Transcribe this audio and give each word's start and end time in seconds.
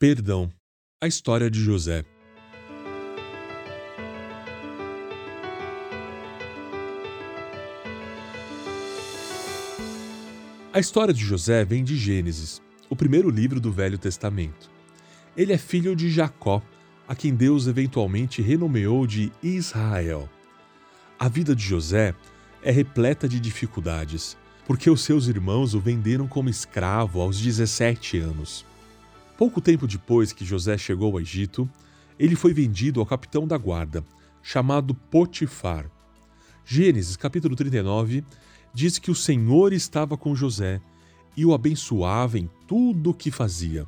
Perdão. 0.00 0.48
A 1.02 1.08
história 1.08 1.50
de 1.50 1.58
José. 1.58 2.04
A 10.72 10.78
história 10.78 11.12
de 11.12 11.20
José 11.20 11.64
vem 11.64 11.82
de 11.82 11.96
Gênesis, 11.96 12.62
o 12.88 12.94
primeiro 12.94 13.28
livro 13.28 13.58
do 13.58 13.72
Velho 13.72 13.98
Testamento. 13.98 14.70
Ele 15.36 15.52
é 15.52 15.58
filho 15.58 15.96
de 15.96 16.08
Jacó, 16.08 16.62
a 17.08 17.16
quem 17.16 17.34
Deus 17.34 17.66
eventualmente 17.66 18.40
renomeou 18.40 19.04
de 19.04 19.32
Israel. 19.42 20.30
A 21.18 21.28
vida 21.28 21.56
de 21.56 21.64
José 21.64 22.14
é 22.62 22.70
repleta 22.70 23.28
de 23.28 23.40
dificuldades, 23.40 24.36
porque 24.64 24.88
os 24.88 25.00
seus 25.00 25.26
irmãos 25.26 25.74
o 25.74 25.80
venderam 25.80 26.28
como 26.28 26.48
escravo 26.48 27.20
aos 27.20 27.40
17 27.40 28.18
anos. 28.18 28.67
Pouco 29.38 29.60
tempo 29.60 29.86
depois 29.86 30.32
que 30.32 30.44
José 30.44 30.76
chegou 30.76 31.12
ao 31.12 31.20
Egito, 31.20 31.70
ele 32.18 32.34
foi 32.34 32.52
vendido 32.52 32.98
ao 32.98 33.06
capitão 33.06 33.46
da 33.46 33.56
guarda, 33.56 34.04
chamado 34.42 34.96
Potifar. 34.96 35.88
Gênesis 36.64 37.16
capítulo 37.16 37.54
39 37.54 38.24
diz 38.74 38.98
que 38.98 39.12
o 39.12 39.14
Senhor 39.14 39.72
estava 39.72 40.16
com 40.16 40.34
José 40.34 40.80
e 41.36 41.46
o 41.46 41.54
abençoava 41.54 42.36
em 42.36 42.50
tudo 42.66 43.10
o 43.10 43.14
que 43.14 43.30
fazia. 43.30 43.86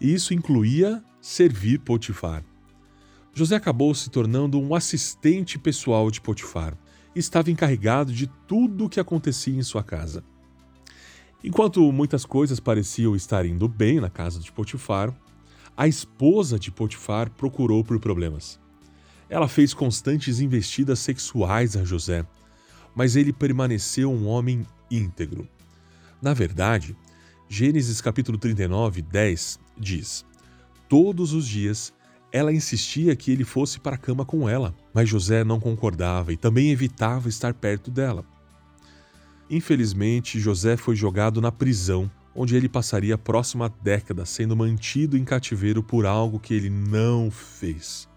E 0.00 0.14
isso 0.14 0.32
incluía 0.32 1.02
servir 1.20 1.80
Potifar. 1.80 2.44
José 3.34 3.56
acabou 3.56 3.92
se 3.96 4.10
tornando 4.10 4.60
um 4.60 4.76
assistente 4.76 5.58
pessoal 5.58 6.08
de 6.08 6.20
Potifar 6.20 6.78
e 7.16 7.18
estava 7.18 7.50
encarregado 7.50 8.12
de 8.12 8.28
tudo 8.46 8.84
o 8.84 8.88
que 8.88 9.00
acontecia 9.00 9.58
em 9.58 9.62
sua 9.64 9.82
casa. 9.82 10.22
Enquanto 11.44 11.90
muitas 11.90 12.24
coisas 12.24 12.60
pareciam 12.60 13.16
estar 13.16 13.44
indo 13.44 13.66
bem 13.66 14.00
na 14.00 14.08
casa 14.08 14.38
de 14.38 14.52
Potifar, 14.52 15.12
a 15.76 15.88
esposa 15.88 16.58
de 16.58 16.70
Potifar 16.70 17.30
procurou 17.30 17.82
por 17.82 17.98
problemas. 17.98 18.60
Ela 19.28 19.48
fez 19.48 19.74
constantes 19.74 20.38
investidas 20.38 21.00
sexuais 21.00 21.76
a 21.76 21.84
José, 21.84 22.24
mas 22.94 23.16
ele 23.16 23.32
permaneceu 23.32 24.12
um 24.12 24.28
homem 24.28 24.64
íntegro. 24.90 25.48
Na 26.20 26.32
verdade, 26.32 26.96
Gênesis 27.48 28.00
capítulo 28.00 28.38
39, 28.38 29.02
10 29.02 29.58
diz: 29.76 30.24
Todos 30.88 31.32
os 31.32 31.46
dias 31.48 31.92
ela 32.30 32.52
insistia 32.52 33.16
que 33.16 33.30
ele 33.32 33.44
fosse 33.44 33.80
para 33.80 33.96
a 33.96 33.98
cama 33.98 34.24
com 34.24 34.48
ela, 34.48 34.74
mas 34.94 35.08
José 35.08 35.42
não 35.42 35.58
concordava 35.58 36.32
e 36.32 36.36
também 36.36 36.70
evitava 36.70 37.28
estar 37.28 37.52
perto 37.52 37.90
dela. 37.90 38.24
Infelizmente, 39.52 40.40
José 40.40 40.78
foi 40.78 40.96
jogado 40.96 41.38
na 41.38 41.52
prisão, 41.52 42.10
onde 42.34 42.56
ele 42.56 42.70
passaria 42.70 43.16
a 43.16 43.18
próxima 43.18 43.70
década 43.82 44.24
sendo 44.24 44.56
mantido 44.56 45.14
em 45.14 45.24
cativeiro 45.24 45.82
por 45.82 46.06
algo 46.06 46.40
que 46.40 46.54
ele 46.54 46.70
não 46.70 47.30
fez. 47.30 48.08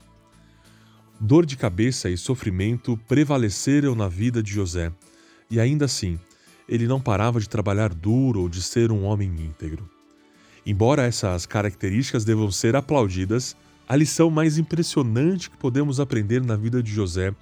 Dor 1.19 1.45
de 1.45 1.57
cabeça 1.57 2.09
e 2.09 2.17
sofrimento 2.17 2.97
prevaleceram 3.05 3.95
na 3.95 4.07
vida 4.07 4.41
de 4.41 4.49
José, 4.49 4.93
e 5.51 5.59
ainda 5.59 5.83
assim, 5.83 6.17
ele 6.69 6.87
não 6.87 7.01
parava 7.01 7.37
de 7.37 7.49
trabalhar 7.49 7.93
duro 7.93 8.43
ou 8.43 8.47
de 8.47 8.61
ser 8.61 8.89
um 8.89 9.03
homem 9.03 9.27
íntegro. 9.27 9.89
Embora 10.65 11.03
essas 11.03 11.45
características 11.45 12.23
devam 12.23 12.49
ser 12.49 12.77
aplaudidas, 12.77 13.57
a 13.89 13.97
lição 13.97 14.29
mais 14.31 14.57
impressionante 14.57 15.49
que 15.49 15.57
podemos 15.57 15.99
aprender 15.99 16.41
na 16.41 16.55
vida 16.55 16.81
de 16.81 16.93
José 16.93 17.35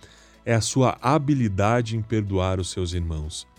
é 0.44 0.56
a 0.56 0.62
sua 0.62 0.98
habilidade 1.00 1.96
em 1.96 2.02
perdoar 2.02 2.60
os 2.60 2.72
seus 2.72 2.94
irmãos. 2.94 3.53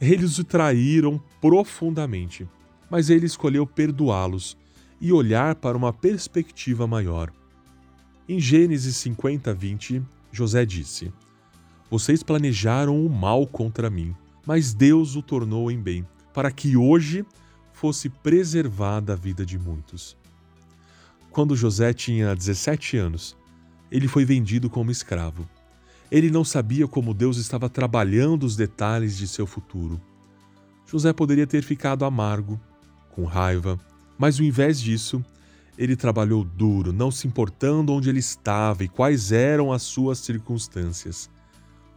Eles 0.00 0.38
o 0.38 0.44
traíram 0.44 1.22
profundamente, 1.40 2.48
mas 2.90 3.10
ele 3.10 3.26
escolheu 3.26 3.66
perdoá-los 3.66 4.56
e 5.00 5.12
olhar 5.12 5.54
para 5.54 5.76
uma 5.76 5.92
perspectiva 5.92 6.86
maior. 6.86 7.32
Em 8.28 8.40
Gênesis 8.40 8.96
50, 8.96 9.52
20, 9.52 10.02
José 10.32 10.64
disse: 10.64 11.12
Vocês 11.90 12.22
planejaram 12.22 13.04
o 13.04 13.10
mal 13.10 13.46
contra 13.46 13.90
mim, 13.90 14.14
mas 14.46 14.72
Deus 14.72 15.16
o 15.16 15.22
tornou 15.22 15.70
em 15.70 15.80
bem, 15.80 16.06
para 16.32 16.50
que 16.50 16.76
hoje 16.76 17.24
fosse 17.72 18.08
preservada 18.08 19.12
a 19.12 19.16
vida 19.16 19.44
de 19.44 19.58
muitos. 19.58 20.16
Quando 21.30 21.56
José 21.56 21.92
tinha 21.92 22.34
17 22.34 22.96
anos, 22.96 23.36
ele 23.90 24.08
foi 24.08 24.24
vendido 24.24 24.70
como 24.70 24.90
escravo. 24.90 25.48
Ele 26.14 26.30
não 26.30 26.44
sabia 26.44 26.86
como 26.86 27.12
Deus 27.12 27.38
estava 27.38 27.68
trabalhando 27.68 28.44
os 28.44 28.54
detalhes 28.54 29.16
de 29.16 29.26
seu 29.26 29.48
futuro. 29.48 30.00
José 30.86 31.12
poderia 31.12 31.44
ter 31.44 31.60
ficado 31.64 32.04
amargo, 32.04 32.60
com 33.10 33.24
raiva, 33.24 33.80
mas 34.16 34.38
ao 34.38 34.46
invés 34.46 34.80
disso, 34.80 35.24
ele 35.76 35.96
trabalhou 35.96 36.44
duro, 36.44 36.92
não 36.92 37.10
se 37.10 37.26
importando 37.26 37.92
onde 37.92 38.08
ele 38.08 38.20
estava 38.20 38.84
e 38.84 38.88
quais 38.88 39.32
eram 39.32 39.72
as 39.72 39.82
suas 39.82 40.18
circunstâncias. 40.20 41.28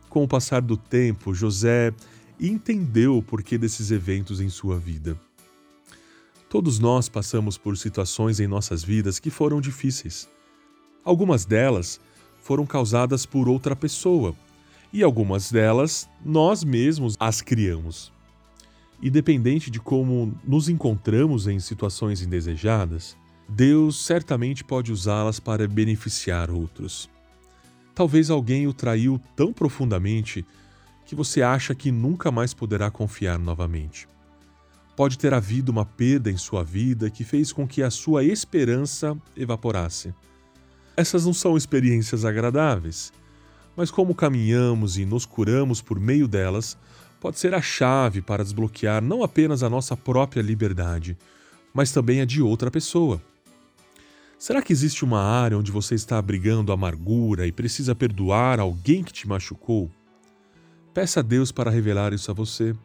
Com 0.09 0.23
o 0.23 0.27
passar 0.27 0.63
do 0.63 0.75
tempo, 0.75 1.31
José 1.31 1.93
entendeu 2.39 3.19
o 3.19 3.21
porquê 3.21 3.55
desses 3.55 3.91
eventos 3.91 4.41
em 4.41 4.49
sua 4.49 4.79
vida. 4.79 5.15
Todos 6.49 6.79
nós 6.79 7.07
passamos 7.07 7.55
por 7.55 7.77
situações 7.77 8.39
em 8.39 8.47
nossas 8.47 8.83
vidas 8.83 9.19
que 9.19 9.29
foram 9.29 9.61
difíceis. 9.61 10.27
Algumas 11.05 11.45
delas 11.45 11.99
foram 12.47 12.65
causadas 12.65 13.25
por 13.25 13.49
outra 13.49 13.75
pessoa, 13.75 14.33
e 14.93 15.03
algumas 15.03 15.51
delas 15.51 16.09
nós 16.23 16.63
mesmos 16.63 17.17
as 17.19 17.41
criamos. 17.41 18.09
Independente 19.03 19.69
de 19.69 19.81
como 19.81 20.33
nos 20.45 20.69
encontramos 20.69 21.45
em 21.45 21.59
situações 21.59 22.21
indesejadas, 22.21 23.17
Deus 23.49 24.05
certamente 24.05 24.63
pode 24.63 24.93
usá-las 24.93 25.41
para 25.41 25.67
beneficiar 25.67 26.49
outros. 26.49 27.09
Talvez 27.93 28.29
alguém 28.29 28.65
o 28.65 28.73
traiu 28.73 29.19
tão 29.35 29.51
profundamente 29.51 30.45
que 31.05 31.15
você 31.15 31.41
acha 31.41 31.75
que 31.75 31.91
nunca 31.91 32.31
mais 32.31 32.53
poderá 32.53 32.89
confiar 32.89 33.37
novamente. 33.37 34.07
Pode 34.95 35.17
ter 35.17 35.33
havido 35.33 35.69
uma 35.69 35.85
perda 35.85 36.31
em 36.31 36.37
sua 36.37 36.63
vida 36.63 37.09
que 37.09 37.25
fez 37.25 37.51
com 37.51 37.67
que 37.67 37.83
a 37.83 37.91
sua 37.91 38.23
esperança 38.23 39.17
evaporasse. 39.35 40.13
Essas 40.97 41.27
não 41.27 41.33
são 41.33 41.55
experiências 41.55 42.25
agradáveis, 42.25 43.13
mas 43.75 43.91
como 43.91 44.15
caminhamos 44.15 44.97
e 44.97 45.05
nos 45.05 45.27
curamos 45.27 45.79
por 45.79 45.99
meio 45.99 46.27
delas, 46.27 46.75
pode 47.21 47.37
ser 47.37 47.53
a 47.53 47.61
chave 47.61 48.19
para 48.19 48.43
desbloquear 48.43 48.99
não 48.99 49.21
apenas 49.21 49.61
a 49.61 49.69
nossa 49.69 49.95
própria 49.95 50.41
liberdade, 50.41 51.15
mas 51.71 51.91
também 51.91 52.19
a 52.19 52.25
de 52.25 52.41
outra 52.41 52.71
pessoa. 52.71 53.21
Será 54.39 54.59
que 54.59 54.73
existe 54.73 55.05
uma 55.05 55.21
área 55.21 55.55
onde 55.55 55.71
você 55.71 55.93
está 55.93 56.17
abrigando 56.17 56.71
amargura 56.71 57.45
e 57.45 57.51
precisa 57.51 57.93
perdoar 57.93 58.59
alguém 58.59 59.03
que 59.03 59.13
te 59.13 59.27
machucou? 59.27 59.91
Peça 60.95 61.19
a 61.19 61.23
Deus 61.23 61.51
para 61.51 61.69
revelar 61.69 62.11
isso 62.11 62.31
a 62.31 62.33
você. 62.33 62.75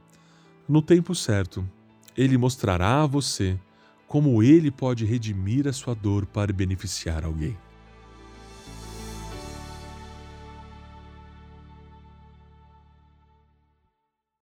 No 0.68 0.82
tempo 0.82 1.14
certo, 1.14 1.66
Ele 2.14 2.36
mostrará 2.36 3.02
a 3.02 3.06
você 3.06 3.58
como 4.06 4.42
Ele 4.42 4.70
pode 4.70 5.06
redimir 5.06 5.66
a 5.66 5.72
sua 5.72 5.94
dor 5.94 6.26
para 6.26 6.52
beneficiar 6.52 7.24
alguém. 7.24 7.56